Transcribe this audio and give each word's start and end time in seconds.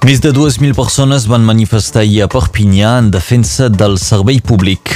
Més 0.00 0.16
de 0.24 0.30
2.000 0.32 0.72
persones 0.72 1.26
van 1.28 1.42
manifestar 1.44 2.00
ahir 2.00 2.22
a 2.24 2.28
Perpinyà 2.32 2.94
en 3.02 3.10
defensa 3.12 3.66
del 3.68 3.98
servei 4.00 4.38
públic. 4.40 4.94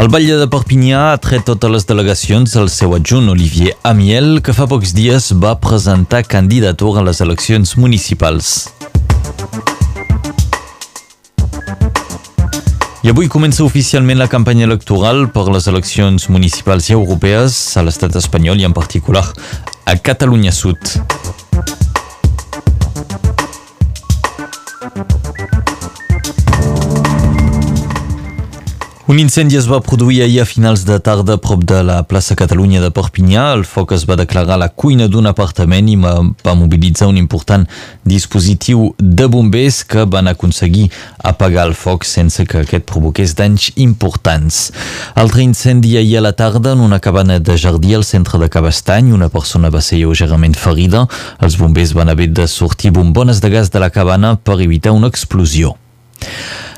El 0.00 0.08
batlle 0.08 0.38
de 0.40 0.46
Perpinyà 0.48 1.02
ha 1.10 1.20
tret 1.20 1.44
totes 1.44 1.72
les 1.74 1.84
delegacions 1.88 2.56
al 2.56 2.72
seu 2.72 2.96
adjunt 2.96 3.28
Olivier 3.34 3.74
Amiel, 3.84 4.40
que 4.40 4.56
fa 4.56 4.64
pocs 4.70 4.96
dies 4.96 5.28
va 5.42 5.58
presentar 5.60 6.24
candidatura 6.24 7.04
a 7.04 7.08
les 7.10 7.20
eleccions 7.20 7.76
municipals. 7.76 8.56
I 13.06 13.10
avui 13.12 13.28
comença 13.30 13.62
oficialment 13.62 14.18
la 14.18 14.26
campanya 14.26 14.64
electoral 14.66 15.28
per 15.30 15.44
les 15.54 15.68
eleccions 15.70 16.24
municipals 16.26 16.88
i 16.90 16.96
europees 16.96 17.54
a 17.78 17.84
l'estat 17.86 18.18
espanyol 18.18 18.58
i 18.58 18.66
en 18.66 18.74
particular 18.74 19.22
a 19.86 19.94
Catalunya 20.10 20.50
Sud. 20.50 20.96
Un 29.06 29.20
incendi 29.22 29.54
es 29.54 29.68
va 29.70 29.78
produir 29.78 30.24
ahir 30.24 30.40
a 30.42 30.44
finals 30.44 30.80
de 30.82 30.96
tarda 30.98 31.36
prop 31.38 31.60
de 31.62 31.76
la 31.86 32.00
plaça 32.02 32.34
Catalunya 32.34 32.80
de 32.82 32.88
Perpinyà. 32.90 33.44
El 33.54 33.62
foc 33.62 33.92
es 33.94 34.02
va 34.02 34.16
declarar 34.18 34.56
a 34.56 34.58
la 34.64 34.68
cuina 34.82 35.06
d'un 35.06 35.28
apartament 35.30 35.86
i 35.86 35.94
va 35.94 36.54
mobilitzar 36.58 37.06
un 37.06 37.20
important 37.20 37.68
dispositiu 38.02 38.88
de 38.98 39.28
bombers 39.30 39.84
que 39.86 40.02
van 40.10 40.26
aconseguir 40.26 40.88
apagar 41.22 41.68
el 41.68 41.76
foc 41.78 42.02
sense 42.02 42.42
que 42.50 42.64
aquest 42.64 42.90
provoqués 42.90 43.36
danys 43.38 43.68
importants. 43.76 44.72
Altre 45.14 45.46
incendi 45.46 45.94
ahir 46.02 46.18
a 46.18 46.26
la 46.26 46.34
tarda 46.34 46.74
en 46.74 46.82
una 46.82 46.98
cabana 46.98 47.38
de 47.38 47.54
jardí 47.54 47.94
al 47.94 48.02
centre 48.02 48.42
de 48.42 48.50
Cabestany. 48.50 49.14
Una 49.14 49.30
persona 49.30 49.70
va 49.70 49.86
ser 49.86 50.02
lleugerament 50.02 50.58
ferida. 50.58 51.06
Els 51.38 51.62
bombers 51.62 51.94
van 51.94 52.10
haver 52.10 52.32
de 52.34 52.50
sortir 52.50 52.90
bombones 52.90 53.38
de 53.40 53.54
gas 53.54 53.70
de 53.70 53.78
la 53.78 53.94
cabana 53.94 54.34
per 54.34 54.58
evitar 54.60 54.98
una 54.98 55.06
explosió. 55.06 55.76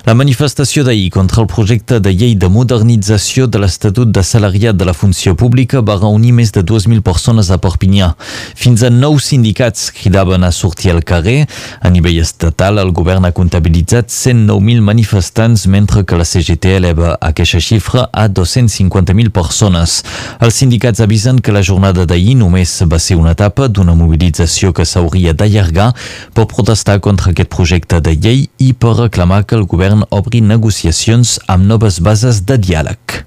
La 0.09 0.15
manifestació 0.17 0.87
d'ahir 0.87 1.11
contra 1.13 1.43
el 1.43 1.47
projecte 1.53 1.99
de 2.01 2.15
llei 2.17 2.31
de 2.41 2.49
modernització 2.49 3.45
de 3.45 3.59
l'Estatut 3.61 4.09
de 4.09 4.23
Salariat 4.25 4.73
de 4.73 4.87
la 4.89 4.95
Funció 4.97 5.35
Pública 5.37 5.83
va 5.85 5.99
reunir 5.99 6.31
més 6.33 6.49
de 6.55 6.63
2.000 6.65 7.03
persones 7.05 7.51
a 7.53 7.59
Perpinyà. 7.61 8.15
Fins 8.57 8.81
a 8.81 8.89
nou 8.89 9.19
sindicats 9.21 9.91
cridaven 9.93 10.47
a 10.49 10.51
sortir 10.51 10.95
al 10.95 11.03
carrer. 11.05 11.43
A 11.85 11.91
nivell 11.93 12.23
estatal, 12.23 12.81
el 12.81 12.95
govern 12.97 13.29
ha 13.29 13.33
comptabilitzat 13.37 14.09
109.000 14.09 14.87
manifestants, 14.87 15.67
mentre 15.69 16.07
que 16.09 16.17
la 16.17 16.25
CGT 16.25 16.73
eleva 16.79 17.13
aquesta 17.21 17.61
xifra 17.61 18.07
a 18.09 18.25
250.000 18.33 19.29
persones. 19.29 19.99
Els 20.41 20.63
sindicats 20.63 21.05
avisen 21.05 21.43
que 21.45 21.53
la 21.53 21.61
jornada 21.61 22.09
d'ahir 22.09 22.39
només 22.41 22.79
va 22.89 22.97
ser 22.97 23.19
una 23.21 23.37
etapa 23.37 23.69
d'una 23.69 23.93
mobilització 23.93 24.73
que 24.73 24.89
s'hauria 24.89 25.37
d'allargar 25.37 25.93
per 26.33 26.49
protestar 26.49 26.97
contra 27.05 27.37
aquest 27.37 27.53
projecte 27.53 28.01
de 28.01 28.17
llei 28.17 28.47
i 28.57 28.73
per 28.73 28.97
reclamar 29.05 29.45
que 29.45 29.61
el 29.61 29.69
govern 29.69 29.98
obri 30.11 30.41
negociacions 30.45 31.39
amb 31.47 31.67
noves 31.67 32.01
bases 32.05 32.43
de 32.49 32.59
diàleg. 32.61 33.23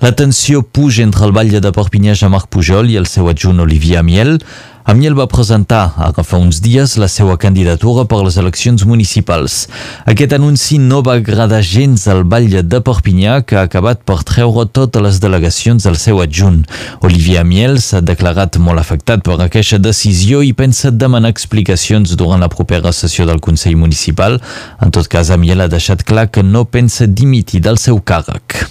La 0.00 0.14
tensió 0.16 0.62
puja 0.62 1.02
entre 1.04 1.26
el 1.26 1.34
batlle 1.36 1.60
de 1.60 1.72
Perpinyà 1.76 2.14
Jean-Marc 2.16 2.48
Pujol 2.48 2.88
i 2.88 2.96
el 2.96 3.08
seu 3.10 3.28
adjunt 3.28 3.60
Olivier 3.60 3.98
Amiel. 4.00 4.38
Amiel 4.84 5.14
va 5.14 5.26
presentar 5.28 5.92
ara 6.00 6.22
fa 6.24 6.38
uns 6.40 6.60
dies 6.64 6.96
la 6.98 7.06
seva 7.12 7.36
candidatura 7.40 8.06
per 8.08 8.22
les 8.24 8.38
eleccions 8.40 8.86
municipals. 8.88 9.66
Aquest 10.08 10.32
anunci 10.32 10.78
no 10.80 11.02
va 11.04 11.18
agradar 11.20 11.60
gens 11.62 12.06
al 12.08 12.24
batlle 12.24 12.62
de 12.64 12.80
Perpinyà, 12.80 13.42
que 13.44 13.58
ha 13.60 13.66
acabat 13.68 14.00
per 14.08 14.22
treure 14.24 14.64
totes 14.66 15.04
les 15.04 15.20
delegacions 15.20 15.84
del 15.84 16.00
seu 16.00 16.22
adjunt. 16.24 16.64
Olivier 17.04 17.42
Amiel 17.44 17.78
s'ha 17.84 18.00
declarat 18.00 18.56
molt 18.56 18.80
afectat 18.80 19.22
per 19.26 19.36
aquesta 19.44 19.78
decisió 19.78 20.40
i 20.42 20.54
pensa 20.56 20.90
demanar 20.90 21.34
explicacions 21.34 22.16
durant 22.16 22.40
la 22.40 22.48
propera 22.48 22.92
sessió 22.96 23.28
del 23.28 23.44
Consell 23.44 23.76
Municipal. 23.76 24.40
En 24.80 24.90
tot 24.90 25.12
cas, 25.12 25.30
Amiel 25.30 25.60
ha 25.60 25.68
deixat 25.68 26.02
clar 26.08 26.30
que 26.32 26.42
no 26.42 26.64
pensa 26.64 27.06
dimitir 27.06 27.60
del 27.60 27.78
seu 27.78 28.00
càrrec. 28.00 28.64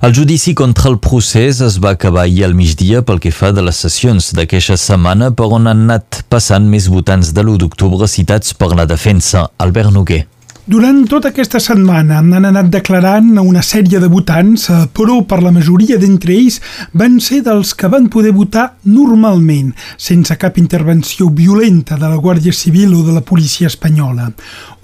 El 0.00 0.14
judici 0.14 0.54
contra 0.54 0.88
el 0.92 1.00
procés 1.02 1.58
es 1.60 1.80
va 1.82 1.90
acabar 1.96 2.22
ahir 2.22 2.44
al 2.46 2.54
migdia 2.54 3.00
pel 3.02 3.18
que 3.18 3.32
fa 3.34 3.50
de 3.50 3.64
les 3.66 3.80
sessions 3.82 4.30
d'aquesta 4.38 4.76
setmana 4.78 5.32
per 5.34 5.48
on 5.50 5.66
han 5.66 5.82
anat 5.88 6.20
passant 6.30 6.70
més 6.70 6.86
votants 6.86 7.32
de 7.34 7.42
l'1 7.42 7.58
d'octubre 7.64 8.06
citats 8.06 8.54
per 8.54 8.70
la 8.78 8.86
defensa, 8.86 9.48
Albert 9.58 9.90
Noguer. 9.90 10.22
Durant 10.68 11.06
tota 11.08 11.30
aquesta 11.32 11.56
setmana 11.64 12.18
han 12.20 12.44
anat 12.44 12.66
declarant 12.68 13.38
una 13.40 13.62
sèrie 13.64 13.96
de 14.02 14.08
votants, 14.12 14.66
eh, 14.68 14.82
però 14.92 15.22
per 15.24 15.38
la 15.40 15.48
majoria 15.48 15.96
d'entre 15.96 16.34
ells 16.34 16.58
van 16.92 17.14
ser 17.24 17.38
dels 17.46 17.70
que 17.72 17.88
van 17.88 18.10
poder 18.12 18.34
votar 18.36 18.66
normalment, 18.84 19.70
sense 19.96 20.36
cap 20.36 20.58
intervenció 20.60 21.30
violenta 21.32 21.96
de 21.96 22.10
la 22.12 22.20
Guàrdia 22.20 22.52
Civil 22.52 22.92
o 22.98 23.00
de 23.06 23.16
la 23.16 23.24
policia 23.24 23.70
espanyola. 23.72 24.28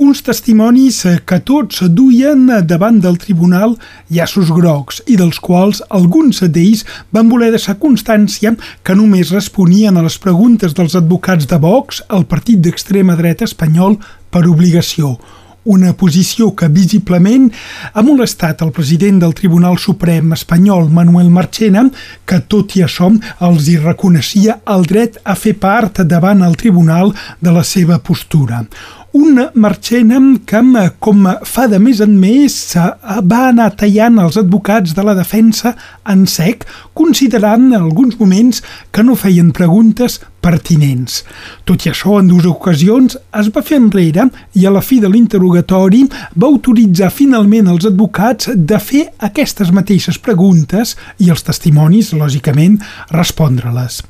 Uns 0.00 0.24
testimonis 0.24 1.02
eh, 1.04 1.18
que 1.20 1.42
tots 1.44 1.84
duien 1.92 2.48
davant 2.64 3.04
del 3.04 3.20
tribunal 3.20 3.76
llaços 4.08 4.56
grocs 4.56 5.04
i 5.04 5.20
dels 5.20 5.36
quals 5.36 5.84
alguns 5.90 6.40
d'ells 6.48 6.86
van 7.12 7.28
voler 7.28 7.52
deixar 7.52 7.76
constància 7.76 8.56
que 8.80 8.96
només 8.96 9.36
responien 9.36 10.00
a 10.00 10.08
les 10.08 10.16
preguntes 10.16 10.72
dels 10.72 10.96
advocats 10.96 11.44
de 11.44 11.60
Vox, 11.60 12.00
el 12.08 12.24
partit 12.24 12.64
d'extrema 12.64 13.20
dreta 13.20 13.44
espanyol, 13.44 14.00
per 14.32 14.48
obligació 14.48 15.18
una 15.64 15.92
posició 15.96 16.50
que 16.56 16.68
visiblement 16.68 17.50
ha 17.92 18.02
molestat 18.04 18.62
el 18.64 18.72
president 18.76 19.20
del 19.22 19.34
Tribunal 19.36 19.78
Suprem 19.80 20.34
espanyol, 20.36 20.90
Manuel 20.92 21.30
Marchena, 21.32 21.86
que 22.24 22.40
tot 22.48 22.76
i 22.76 22.84
això 22.84 23.10
els 23.44 23.68
hi 23.68 23.78
reconeixia 23.80 24.60
el 24.74 24.84
dret 24.88 25.18
a 25.24 25.36
fer 25.36 25.56
part 25.60 26.02
davant 26.08 26.44
el 26.44 26.56
tribunal 26.60 27.14
de 27.40 27.52
la 27.52 27.64
seva 27.64 27.98
postura. 27.98 28.64
Un 29.14 29.38
Marchena 29.54 30.18
que, 30.42 30.60
com 30.98 31.20
fa 31.46 31.68
de 31.70 31.78
més 31.78 32.00
en 32.02 32.16
més, 32.18 32.56
va 32.74 33.42
anar 33.52 33.68
tallant 33.78 34.18
els 34.18 34.40
advocats 34.40 34.96
de 34.96 35.04
la 35.06 35.14
defensa 35.14 35.76
en 36.10 36.24
sec, 36.26 36.66
considerant 36.98 37.68
en 37.70 37.78
alguns 37.78 38.18
moments 38.18 38.64
que 38.90 39.04
no 39.06 39.14
feien 39.14 39.52
preguntes 39.54 40.18
pertinents. 40.44 41.22
Tot 41.64 41.86
i 41.86 41.90
això, 41.92 42.18
en 42.20 42.28
dues 42.28 42.46
ocasions 42.48 43.16
es 43.40 43.50
va 43.54 43.62
fer 43.64 43.80
enrere 43.80 44.28
i 44.60 44.66
a 44.68 44.72
la 44.74 44.82
fi 44.84 45.00
de 45.00 45.08
l'interrogatori 45.10 46.04
va 46.36 46.50
autoritzar 46.50 47.10
finalment 47.14 47.70
els 47.72 47.88
advocats 47.88 48.52
de 48.54 48.80
fer 48.80 49.04
aquestes 49.28 49.72
mateixes 49.74 50.20
preguntes 50.20 50.94
i 51.24 51.30
els 51.32 51.44
testimonis, 51.46 52.12
lògicament, 52.12 52.78
respondre-les. 53.14 54.00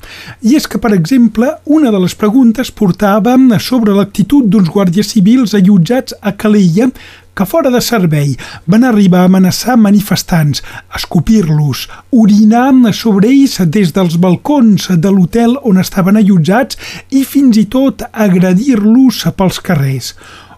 I 0.42 0.58
és 0.58 0.66
que, 0.66 0.80
per 0.82 0.92
exemple, 0.96 1.52
una 1.64 1.94
de 1.94 2.02
les 2.02 2.18
preguntes 2.18 2.72
portava 2.74 3.36
sobre 3.60 3.94
l'actitud 3.94 4.46
d'uns 4.50 4.70
guàrdies 4.70 5.12
civils 5.14 5.54
allotjats 5.54 6.14
a 6.20 6.32
Calella 6.38 6.90
que 7.34 7.46
fora 7.46 7.70
de 7.70 7.80
servei 7.82 8.36
van 8.70 8.84
arribar 8.84 9.24
a 9.24 9.30
amenaçar 9.30 9.76
manifestants, 9.76 10.62
escopir-los, 10.94 11.88
orinar 12.10 12.72
sobre 12.94 13.28
ells 13.28 13.58
des 13.66 13.92
dels 13.92 14.16
balcons 14.16 14.88
de 14.88 15.10
l'hotel 15.10 15.58
on 15.62 15.78
estaven 15.82 16.16
allotjats 16.16 16.78
i 17.10 17.24
fins 17.24 17.58
i 17.58 17.66
tot 17.66 18.06
agredir-los 18.12 19.24
pels 19.36 19.60
carrers. 19.60 20.14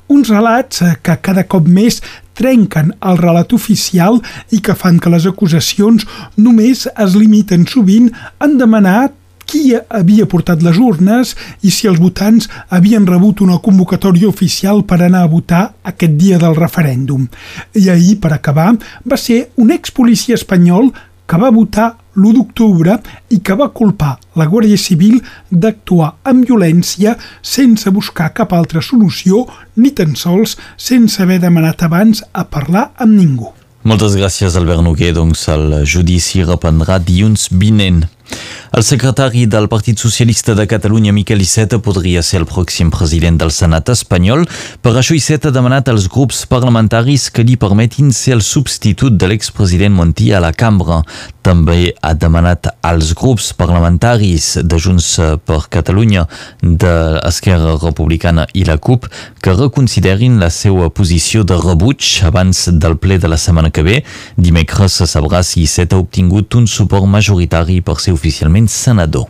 Uns 0.09 0.28
relats 0.31 0.84
que 1.03 1.16
cada 1.19 1.42
cop 1.50 1.66
més 1.66 1.98
trenquen 2.36 2.92
el 3.00 3.19
relat 3.19 3.53
oficial 3.56 4.20
i 4.53 4.60
que 4.60 4.76
fan 4.78 5.00
que 5.00 5.10
les 5.10 5.26
acusacions 5.26 6.06
només 6.36 6.86
es 6.86 7.16
limiten 7.16 7.66
sovint 7.66 8.12
en 8.45 8.59
demanar 8.60 9.10
qui 9.47 9.72
havia 9.77 10.27
portat 10.27 10.63
les 10.66 10.78
urnes 10.83 11.34
i 11.63 11.71
si 11.71 11.89
els 11.91 12.01
votants 12.03 12.48
havien 12.69 13.07
rebut 13.07 13.41
una 13.47 13.60
convocatòria 13.63 14.28
oficial 14.28 14.83
per 14.84 15.01
anar 15.01 15.25
a 15.25 15.33
votar 15.33 15.65
aquest 15.87 16.16
dia 16.19 16.41
del 16.43 16.57
referèndum. 16.59 17.28
I 17.75 17.89
ahir, 17.91 18.19
per 18.21 18.34
acabar, 18.34 18.72
va 19.07 19.16
ser 19.16 19.47
un 19.57 19.71
expolicia 19.71 20.34
espanyol 20.34 20.91
que 21.27 21.39
va 21.43 21.51
votar 21.51 21.89
l'1 22.16 22.33
d'octubre 22.37 22.97
i 23.34 23.41
que 23.45 23.57
va 23.59 23.69
culpar 23.75 24.15
la 24.39 24.47
Guàrdia 24.48 24.78
Civil 24.81 25.19
d'actuar 25.51 26.13
amb 26.31 26.47
violència 26.49 27.16
sense 27.42 27.91
buscar 27.91 28.31
cap 28.37 28.54
altra 28.57 28.83
solució 28.83 29.45
ni 29.77 29.92
tan 29.92 30.15
sols 30.16 30.57
sense 30.77 31.21
haver 31.22 31.41
demanat 31.42 31.83
abans 31.83 32.22
a 32.33 32.47
parlar 32.47 32.91
amb 32.97 33.19
ningú. 33.19 33.53
Moltes 33.87 34.16
gràcies, 34.19 34.57
Albert 34.59 34.83
Noguer. 34.83 35.13
Doncs 35.15 35.45
el 35.53 35.83
judici 35.87 36.42
reprendrà 36.42 36.97
dilluns 36.99 37.47
vinent. 37.54 38.03
El 38.72 38.83
secretari 38.83 39.47
del 39.47 39.68
Partit 39.68 39.98
Socialista 39.98 40.54
de 40.54 40.66
Catalunya, 40.66 41.13
Miquel 41.13 41.41
Iceta, 41.41 41.78
podria 41.78 42.22
ser 42.22 42.41
el 42.41 42.48
pròxim 42.51 42.91
president 42.91 43.39
del 43.39 43.53
Senat 43.54 43.92
espanyol. 43.92 44.42
Per 44.83 44.92
això 44.98 45.15
Iceta 45.15 45.53
ha 45.53 45.54
demanat 45.54 45.86
als 45.89 46.09
grups 46.10 46.42
parlamentaris 46.51 47.28
que 47.30 47.45
li 47.47 47.54
permetin 47.57 48.10
ser 48.13 48.34
el 48.34 48.42
substitut 48.42 49.15
de 49.15 49.30
l'expresident 49.30 49.95
Montilla 49.95 50.41
a 50.41 50.42
la 50.48 50.53
cambra. 50.53 51.04
També 51.47 51.92
ha 52.03 52.13
demanat 52.18 52.66
als 52.83 53.13
grups 53.15 53.53
parlamentaris 53.54 54.57
de 54.66 54.80
Junts 54.83 55.13
per 55.47 55.60
Catalunya, 55.71 56.27
d'Esquerra 56.60 57.77
Republicana 57.78 58.48
i 58.53 58.66
la 58.66 58.80
CUP 58.83 59.07
que 59.41 59.54
reconsiderin 59.54 60.41
la 60.42 60.51
seva 60.51 60.91
posició 60.91 61.45
de 61.47 61.54
rebuig 61.54 62.03
abans 62.27 62.66
del 62.72 62.98
ple 62.98 63.21
de 63.22 63.30
la 63.30 63.39
setmana 63.39 63.71
que 63.71 63.86
ve. 63.86 64.03
Dimecres 64.36 64.98
se 64.98 65.07
sabrà 65.07 65.45
si 65.47 65.63
Iceta 65.63 65.95
ha 65.95 66.03
obtingut 66.03 66.59
un 66.59 66.66
suport 66.66 67.07
majoritari 67.07 67.78
per 67.80 68.01
ser 68.03 68.16
oficialment 68.16 68.55
totalmente 68.56 68.72
sanador. 68.72 69.28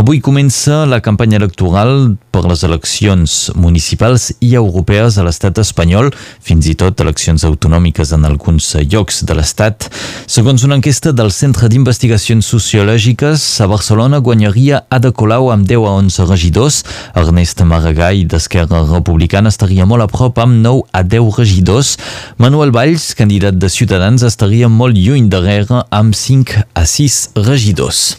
Avui 0.00 0.22
comença 0.24 0.86
la 0.88 1.02
campanya 1.04 1.36
electoral 1.36 2.14
per 2.32 2.40
les 2.48 2.62
eleccions 2.64 3.32
municipals 3.52 4.30
i 4.40 4.54
europees 4.56 5.18
a 5.20 5.24
l'estat 5.26 5.58
espanyol, 5.60 6.08
fins 6.40 6.70
i 6.70 6.72
tot 6.80 7.02
eleccions 7.04 7.44
autonòmiques 7.44 8.14
en 8.16 8.24
alguns 8.24 8.70
llocs 8.88 9.20
de 9.28 9.36
l'estat. 9.36 9.90
Segons 10.24 10.64
una 10.64 10.78
enquesta 10.80 11.12
del 11.12 11.28
Centre 11.36 11.68
d'Investigacions 11.68 12.48
Sociològiques, 12.48 13.44
a 13.60 13.68
Barcelona 13.68 14.22
guanyaria 14.24 14.80
Ada 14.88 15.12
Colau 15.12 15.50
amb 15.52 15.68
10 15.68 15.84
a 15.84 15.92
11 15.98 16.28
regidors. 16.30 16.80
Ernest 17.12 17.60
Maragall, 17.68 18.24
d'Esquerra 18.24 18.80
Republicana, 18.88 19.52
estaria 19.52 19.84
molt 19.84 20.06
a 20.06 20.08
prop 20.08 20.40
amb 20.40 20.62
9 20.64 20.88
a 20.96 21.04
10 21.04 21.28
regidors. 21.42 21.92
Manuel 22.40 22.72
Valls, 22.72 23.12
candidat 23.20 23.60
de 23.60 23.68
Ciutadans, 23.68 24.24
estaria 24.24 24.72
molt 24.72 24.96
lluny 24.96 25.28
darrere 25.28 25.84
amb 25.92 26.16
5 26.16 26.64
a 26.72 26.88
6 26.88 27.22
regidors. 27.44 28.14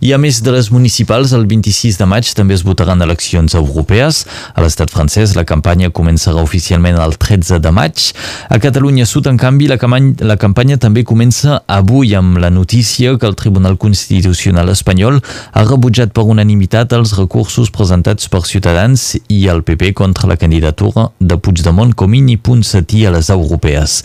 I 0.00 0.14
a 0.14 0.18
més 0.18 0.38
de 0.40 0.52
les 0.54 0.70
municipals, 0.72 1.34
el 1.36 1.44
26 1.44 1.98
de 2.00 2.06
maig 2.08 2.28
també 2.36 2.54
es 2.56 2.62
votaran 2.64 3.02
eleccions 3.04 3.52
europees. 3.58 4.22
A 4.56 4.62
l'estat 4.64 4.88
francès 4.88 5.34
la 5.36 5.44
campanya 5.44 5.90
començarà 5.92 6.40
oficialment 6.40 6.96
el 6.96 7.18
13 7.20 7.58
de 7.60 7.72
maig. 7.74 8.06
A 8.48 8.56
Catalunya 8.62 9.04
Sud, 9.04 9.28
en 9.28 9.36
canvi, 9.36 9.68
la, 9.68 9.76
la 10.24 10.38
campanya 10.40 10.78
també 10.80 11.04
comença 11.04 11.60
avui 11.68 12.14
amb 12.16 12.40
la 12.40 12.48
notícia 12.48 13.12
que 13.20 13.28
el 13.28 13.36
Tribunal 13.36 13.76
Constitucional 13.76 14.72
espanyol 14.72 15.20
ha 15.52 15.66
rebutjat 15.66 16.14
per 16.16 16.24
unanimitat 16.24 16.96
els 16.96 17.12
recursos 17.18 17.68
presentats 17.68 18.30
per 18.32 18.40
Ciutadans 18.48 19.18
i 19.28 19.42
el 19.52 19.60
PP 19.68 19.92
contra 20.00 20.30
la 20.32 20.38
candidatura 20.40 21.10
de 21.20 21.36
Puigdemont 21.36 21.92
com 21.92 22.16
i 22.16 22.36
Ponsatí 22.36 23.04
a 23.06 23.12
les 23.12 23.28
europees. 23.30 24.00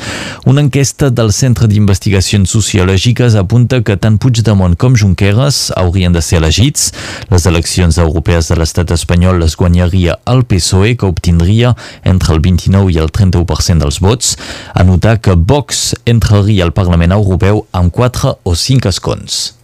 Una 0.46 0.62
enquesta 0.62 1.10
del 1.10 1.32
Centre 1.34 1.68
d'Investigacions 1.72 2.52
Sociològiques 2.52 3.40
apunta 3.40 3.82
que 3.82 3.96
tant 3.98 4.20
Puigdemont 4.20 4.76
com 4.76 4.96
Junqueras 4.96 5.45
haurien 5.76 6.14
de 6.16 6.22
ser 6.26 6.40
elegits. 6.42 6.92
Les 7.32 7.46
eleccions 7.50 7.98
europees 8.02 8.52
de 8.52 8.60
l'estat 8.60 8.92
espanyol 8.96 9.42
les 9.42 9.58
guanyaria 9.58 10.20
el 10.32 10.46
PSOE, 10.46 10.96
que 11.00 11.10
obtindria 11.10 11.76
entre 12.04 12.36
el 12.36 12.44
29 12.46 12.94
i 12.96 13.02
el 13.02 13.12
31% 13.12 13.86
dels 13.86 14.02
vots. 14.04 14.36
A 14.74 14.84
notar 14.84 15.20
que 15.22 15.36
Vox 15.36 15.94
entraria 16.06 16.66
al 16.68 16.76
Parlament 16.76 17.16
Europeu 17.16 17.66
amb 17.72 17.94
4 17.96 18.40
o 18.44 18.56
5 18.56 18.92
escons. 18.92 19.55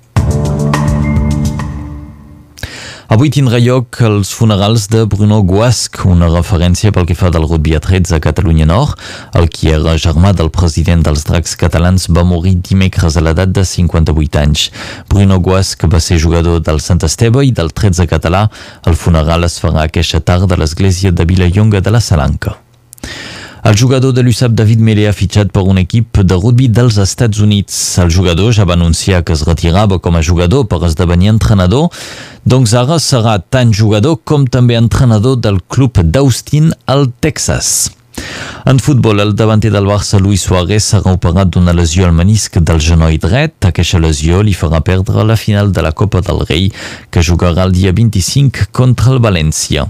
Avui 3.12 3.28
tindrà 3.28 3.58
lloc 3.60 3.98
els 4.08 4.30
funerals 4.32 4.86
de 4.88 5.02
Bruno 5.04 5.42
Guasc, 5.44 5.98
una 6.08 6.30
referència 6.32 6.94
pel 6.96 7.04
que 7.10 7.18
fa 7.20 7.28
del 7.36 7.44
rugby 7.44 7.74
a 7.76 7.82
13 7.84 8.16
a 8.16 8.22
Catalunya 8.24 8.70
Nord. 8.70 8.96
El 9.36 9.50
qui 9.52 9.68
era 9.76 9.98
germà 10.00 10.32
del 10.32 10.48
president 10.56 11.04
dels 11.04 11.28
dracs 11.28 11.58
catalans 11.60 12.08
va 12.08 12.24
morir 12.24 12.56
dimecres 12.70 13.20
a 13.20 13.26
l'edat 13.28 13.52
de 13.52 13.68
58 13.68 14.40
anys. 14.46 14.70
Bruno 15.12 15.42
Guasc 15.44 15.84
va 15.92 16.00
ser 16.00 16.24
jugador 16.24 16.64
del 16.64 16.80
Sant 16.80 17.04
Esteve 17.04 17.44
i 17.44 17.52
del 17.52 17.76
13 17.76 18.08
català. 18.08 18.48
El 18.88 18.96
funeral 18.96 19.44
es 19.44 19.60
farà 19.60 19.90
aquesta 19.90 20.24
tarda 20.24 20.56
a 20.56 20.64
l'església 20.64 21.12
de 21.12 21.28
Vilallonga 21.28 21.84
de 21.84 21.92
la 21.92 22.00
Salanca. 22.00 22.62
El 23.64 23.78
jugador 23.78 24.12
de 24.14 24.24
l'USAP 24.26 24.56
David 24.58 24.80
Mele 24.82 25.04
ha 25.06 25.14
fitxat 25.14 25.52
per 25.54 25.62
un 25.70 25.78
equip 25.78 26.18
de 26.26 26.34
rugby 26.34 26.66
dels 26.74 26.96
Estats 26.98 27.38
Units. 27.46 27.76
El 28.02 28.10
jugador 28.10 28.50
ja 28.58 28.66
va 28.66 28.74
anunciar 28.74 29.22
que 29.22 29.36
es 29.38 29.44
retirava 29.46 30.00
com 30.02 30.18
a 30.18 30.24
jugador 30.26 30.66
per 30.66 30.80
esdevenir 30.88 31.30
entrenador, 31.30 31.92
doncs 32.42 32.74
ara 32.74 32.98
serà 32.98 33.38
tant 33.38 33.70
jugador 33.70 34.18
com 34.26 34.50
també 34.50 34.80
entrenador 34.80 35.38
del 35.38 35.62
club 35.70 36.02
d'Austin 36.02 36.74
al 36.90 37.12
Texas. 37.22 37.92
En 38.66 38.82
futbol, 38.82 39.22
el 39.22 39.36
davanter 39.38 39.70
del 39.72 39.86
Barça, 39.86 40.18
Luis 40.18 40.42
Suárez, 40.42 40.90
s'ha 40.90 41.06
operat 41.14 41.54
d'una 41.54 41.78
lesió 41.78 42.10
al 42.10 42.18
menisc 42.18 42.58
del 42.58 42.82
genoll 42.82 43.22
dret. 43.22 43.56
Aquesta 43.70 44.02
lesió 44.02 44.42
li 44.42 44.58
farà 44.58 44.82
perdre 44.82 45.22
la 45.26 45.38
final 45.38 45.70
de 45.72 45.86
la 45.86 45.94
Copa 45.94 46.26
del 46.26 46.46
Rei, 46.50 46.72
que 47.14 47.22
jugarà 47.22 47.70
el 47.70 47.78
dia 47.78 47.94
25 47.94 48.72
contra 48.74 49.14
el 49.14 49.22
València. 49.22 49.86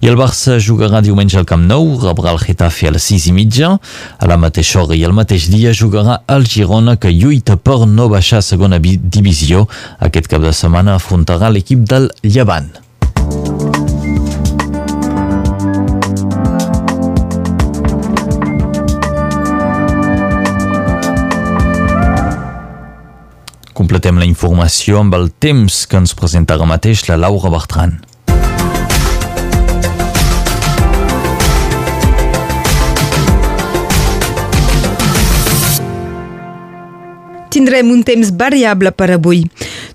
I 0.00 0.08
el 0.08 0.16
Barça 0.16 0.54
jugarà 0.56 1.02
diumenge 1.04 1.36
al 1.36 1.44
Camp 1.44 1.66
Nou, 1.68 1.90
rebrà 2.00 2.30
el 2.32 2.38
Getafe 2.40 2.88
a 2.88 2.92
les 2.94 3.04
6 3.10 3.26
i 3.28 3.32
mitja. 3.36 3.74
A 4.16 4.28
la 4.30 4.38
mateixa 4.40 4.80
hora 4.80 4.96
i 4.96 5.02
el 5.04 5.12
mateix 5.12 5.50
dia 5.52 5.74
jugarà 5.76 6.22
el 6.32 6.46
Girona, 6.48 6.96
que 6.96 7.12
lluita 7.12 7.58
per 7.60 7.84
no 7.84 8.08
baixar 8.08 8.40
a 8.40 8.46
segona 8.46 8.80
divisió. 8.80 9.66
Aquest 10.00 10.30
cap 10.32 10.40
de 10.40 10.54
setmana 10.56 10.96
afrontarà 10.96 11.52
l'equip 11.52 11.84
del 11.84 12.08
Llevant. 12.24 12.72
Completem 23.76 24.16
la 24.16 24.24
informació 24.24 25.04
amb 25.04 25.20
el 25.20 25.28
temps 25.36 25.84
que 25.84 26.00
ens 26.00 26.16
presenta 26.16 26.56
ara 26.56 26.68
mateix 26.68 27.04
la 27.12 27.20
Laura 27.20 27.52
Bertran. 27.52 28.00
Tindrem 37.60 37.92
un 37.92 38.02
temps 38.02 38.32
variable 38.32 38.90
per 38.96 39.10
avui. 39.12 39.44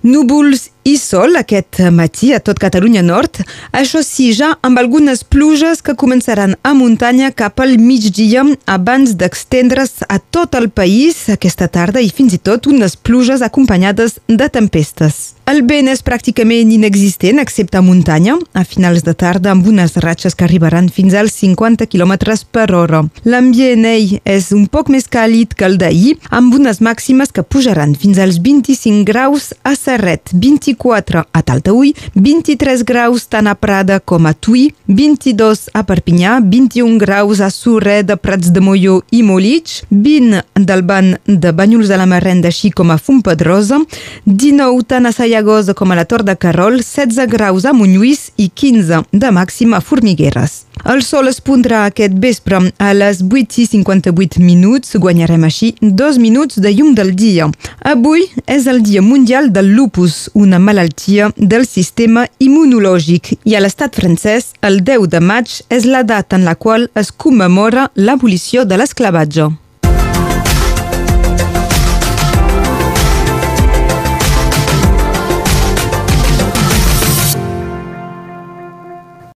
Núvols 0.06 0.70
i 0.86 1.00
sol 1.02 1.34
aquest 1.40 1.80
matí 1.90 2.30
a 2.36 2.40
tot 2.46 2.60
Catalunya 2.62 3.02
Nord, 3.02 3.40
això 3.74 4.04
sí, 4.06 4.30
ja 4.38 4.52
amb 4.62 4.78
algunes 4.78 5.24
pluges 5.26 5.82
que 5.82 5.96
començaran 5.98 6.54
a 6.62 6.76
muntanya 6.78 7.32
cap 7.34 7.64
al 7.64 7.80
migdia 7.82 8.44
abans 8.70 9.16
d'extendre's 9.18 10.06
a 10.06 10.20
tot 10.20 10.54
el 10.60 10.70
país 10.70 11.24
aquesta 11.34 11.66
tarda 11.68 12.04
i 12.06 12.12
fins 12.14 12.38
i 12.38 12.42
tot 12.52 12.70
unes 12.70 12.94
pluges 13.02 13.42
acompanyades 13.42 14.20
de 14.30 14.50
tempestes. 14.50 15.34
El 15.46 15.60
vent 15.70 15.86
és 15.92 16.00
pràcticament 16.02 16.72
inexistent, 16.74 17.38
excepte 17.38 17.78
a 17.78 17.84
muntanya, 17.86 18.34
a 18.58 18.64
finals 18.66 19.04
de 19.06 19.12
tarda 19.14 19.52
amb 19.52 19.68
unes 19.70 19.92
ratxes 20.02 20.34
que 20.34 20.42
arribaran 20.48 20.88
fins 20.90 21.14
als 21.14 21.36
50 21.38 21.86
km 21.86 22.16
per 22.50 22.72
hora. 22.74 23.04
L'ambient 23.30 23.86
ell 23.86 24.16
és 24.26 24.48
un 24.58 24.64
poc 24.66 24.90
més 24.90 25.06
càlid 25.06 25.54
que 25.54 25.68
el 25.68 25.78
d'ahir, 25.78 26.16
amb 26.34 26.56
unes 26.58 26.82
màximes 26.82 27.30
que 27.30 27.44
pujaran 27.46 27.94
fins 27.94 28.18
als 28.18 28.40
25 28.42 29.06
graus 29.06 29.52
a 29.62 29.76
Serret, 29.78 30.34
24 30.34 31.28
a 31.30 31.44
Taltaúi, 31.46 31.94
23 32.16 32.82
graus 32.82 33.28
tant 33.30 33.46
a 33.46 33.54
Prada 33.54 34.00
com 34.00 34.26
a 34.26 34.34
Tui, 34.34 34.72
22 34.90 35.68
a 35.78 35.86
Perpinyà, 35.86 36.40
21 36.42 36.98
graus 36.98 37.38
a 37.38 37.52
Surre 37.54 38.00
de 38.02 38.18
Prats 38.18 38.50
de 38.50 38.66
Molló 38.66 38.98
i 39.14 39.22
Molig, 39.22 39.78
20 39.92 40.42
del 40.66 40.82
Ban 40.82 41.14
de 41.30 41.54
Banyuls 41.54 41.94
de 41.94 42.02
la 42.02 42.10
Marrenda, 42.10 42.50
així 42.50 42.74
com 42.74 42.90
a 42.90 42.98
Fontpedrosa, 42.98 43.84
19 44.26 44.90
tant 44.90 45.06
a 45.06 45.14
Saia 45.14 45.35
Llagosa 45.36 45.74
com 45.74 45.92
a 45.92 45.96
la 45.96 46.06
Tor 46.06 46.24
de 46.24 46.38
Carol, 46.38 46.80
16 46.80 47.28
graus 47.28 47.66
a 47.66 47.74
Montlluís 47.76 48.30
i 48.40 48.48
15 48.48 49.02
de 49.12 49.32
màxima 49.36 49.82
a 49.82 49.84
Formigueres. 49.84 50.62
El 50.86 51.02
sol 51.04 51.28
es 51.28 51.42
pondrà 51.44 51.82
aquest 51.90 52.16
vespre 52.24 52.62
a 52.80 52.92
les 52.96 53.20
8 53.26 53.60
i 53.64 53.66
58 53.68 54.40
minuts, 54.40 54.96
guanyarem 54.96 55.44
així 55.44 55.74
dos 55.82 56.22
minuts 56.22 56.62
de 56.64 56.72
llum 56.72 56.94
del 56.96 57.12
dia. 57.20 57.50
Avui 57.84 58.24
és 58.48 58.70
el 58.72 58.80
Dia 58.86 59.04
Mundial 59.04 59.52
del 59.52 59.74
Lupus, 59.76 60.30
una 60.34 60.60
malaltia 60.60 61.34
del 61.36 61.68
sistema 61.68 62.28
immunològic, 62.40 63.34
i 63.44 63.58
a 63.58 63.64
l'estat 63.66 64.00
francès 64.00 64.54
el 64.64 64.84
10 64.88 65.12
de 65.12 65.20
maig 65.20 65.52
és 65.68 65.84
la 65.84 66.06
data 66.08 66.40
en 66.40 66.48
la 66.48 66.56
qual 66.56 66.88
es 66.96 67.12
commemora 67.12 67.90
l'abolició 67.96 68.64
de 68.64 68.80
l'esclavatge. 68.80 69.52